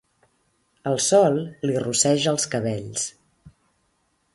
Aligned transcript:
El 0.93 0.97
sol 1.09 1.37
li 1.69 1.77
rosseja 1.85 2.35
els 2.35 2.51
cabells. 2.55 3.09